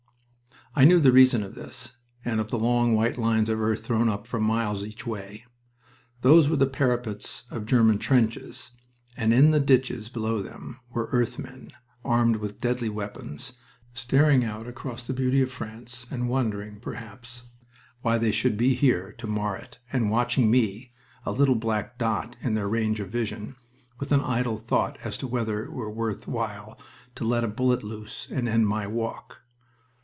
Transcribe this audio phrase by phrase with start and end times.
[0.73, 4.07] I knew the reason of this, and of the long white lines of earth thrown
[4.07, 5.43] up for miles each way.
[6.21, 8.71] Those were the parapets of German trenches,
[9.17, 11.71] and in the ditches below them were earth men,
[12.05, 13.51] armed with deadly weapons,
[13.93, 17.47] staring out across the beauty of France and wondering, perhaps,
[18.01, 20.93] why they should be there to mar it, and watching me,
[21.25, 23.57] a little black dot in their range of vision,
[23.99, 26.79] with an idle thought as to whether it were worth their while
[27.13, 29.39] to let a bullet loose and end my walk.